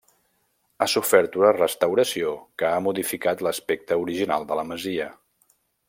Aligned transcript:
Ha 0.79 0.85
sofert 0.93 1.37
una 1.41 1.51
restauració 1.57 2.33
que 2.61 2.71
ha 2.71 2.81
modificat 2.87 3.45
l’aspecte 3.49 3.99
original 4.07 4.49
de 4.53 4.59
la 4.63 4.65
masia. 4.73 5.13